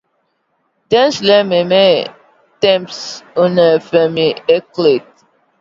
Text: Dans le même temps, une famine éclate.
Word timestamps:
Dans 0.89 1.15
le 1.21 1.43
même 1.43 2.05
temps, 2.59 3.43
une 3.45 3.79
famine 3.79 4.33
éclate. 4.47 5.25